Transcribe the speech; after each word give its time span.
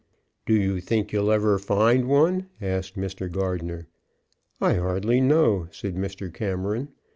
"Do 0.47 0.55
you 0.55 0.79
think 0.81 1.13
you'll 1.13 1.31
ever 1.31 1.59
find 1.59 2.09
one?" 2.09 2.47
asked 2.59 2.97
Mr. 2.97 3.31
Gardner. 3.31 3.85
"I 4.59 4.73
hardly 4.73 5.21
know," 5.21 5.67
said 5.69 5.93
Mr. 5.95 6.33
Cameron. 6.33 6.89